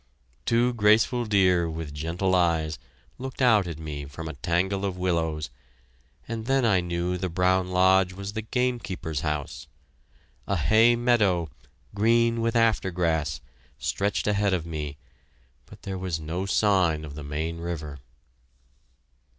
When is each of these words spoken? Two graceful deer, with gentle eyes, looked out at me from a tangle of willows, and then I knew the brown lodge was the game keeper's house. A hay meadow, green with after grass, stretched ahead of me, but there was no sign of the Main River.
Two 0.47 0.73
graceful 0.73 1.25
deer, 1.25 1.69
with 1.69 1.93
gentle 1.93 2.33
eyes, 2.33 2.79
looked 3.19 3.39
out 3.39 3.67
at 3.67 3.77
me 3.77 4.05
from 4.05 4.27
a 4.27 4.33
tangle 4.33 4.83
of 4.83 4.97
willows, 4.97 5.51
and 6.27 6.47
then 6.47 6.65
I 6.65 6.81
knew 6.81 7.17
the 7.17 7.29
brown 7.29 7.67
lodge 7.67 8.11
was 8.11 8.33
the 8.33 8.41
game 8.41 8.79
keeper's 8.79 9.21
house. 9.21 9.67
A 10.47 10.55
hay 10.55 10.95
meadow, 10.95 11.49
green 11.93 12.41
with 12.41 12.55
after 12.55 12.89
grass, 12.89 13.41
stretched 13.77 14.25
ahead 14.25 14.55
of 14.55 14.65
me, 14.65 14.97
but 15.67 15.83
there 15.83 15.99
was 15.99 16.19
no 16.19 16.47
sign 16.47 17.05
of 17.05 17.13
the 17.13 17.23
Main 17.23 17.59
River. 17.59 17.99